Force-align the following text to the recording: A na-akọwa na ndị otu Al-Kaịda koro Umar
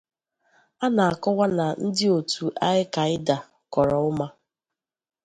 A 0.85 0.87
na-akọwa 0.95 1.45
na 1.57 1.65
ndị 1.85 2.05
otu 2.17 2.45
Al-Kaịda 2.67 3.35
koro 3.73 3.95
Umar 4.09 4.31